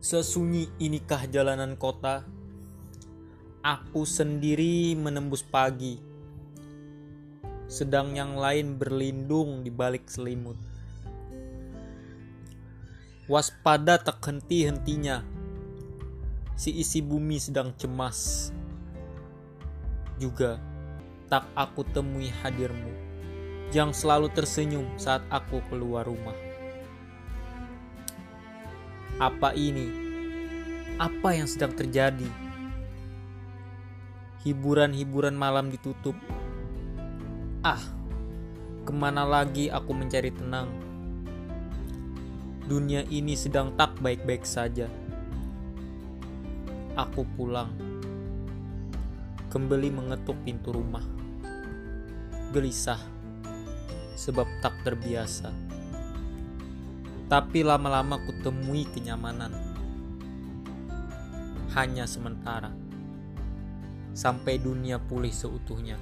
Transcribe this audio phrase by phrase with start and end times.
[0.00, 2.24] Sesunyi inikah jalanan kota?
[3.60, 6.00] Aku sendiri menembus pagi,
[7.68, 10.56] sedang yang lain berlindung di balik selimut.
[13.28, 15.20] Waspada tak henti-hentinya,
[16.56, 18.56] si isi bumi sedang cemas.
[20.16, 20.56] Juga
[21.28, 22.96] tak aku temui hadirmu,
[23.68, 26.49] yang selalu tersenyum saat aku keluar rumah.
[29.20, 29.84] Apa ini?
[30.96, 32.24] Apa yang sedang terjadi?
[34.40, 36.16] Hiburan-hiburan malam ditutup.
[37.60, 37.84] Ah,
[38.80, 40.72] ke mana lagi aku mencari tenang?
[42.64, 44.88] Dunia ini sedang tak baik-baik saja.
[46.96, 47.76] Aku pulang.
[49.52, 51.04] Kembali mengetuk pintu rumah.
[52.56, 53.04] Gelisah,
[54.16, 55.52] sebab tak terbiasa
[57.30, 59.54] tapi lama-lama kutemui kenyamanan.
[61.78, 62.74] Hanya sementara,
[64.10, 65.94] sampai dunia pulih seutuhnya.